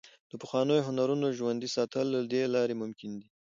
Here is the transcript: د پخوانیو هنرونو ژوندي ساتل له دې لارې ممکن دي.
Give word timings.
د 0.31 0.33
پخوانیو 0.41 0.85
هنرونو 0.87 1.27
ژوندي 1.37 1.69
ساتل 1.75 2.05
له 2.15 2.19
دې 2.31 2.43
لارې 2.55 2.75
ممکن 2.81 3.11
دي. 3.21 3.27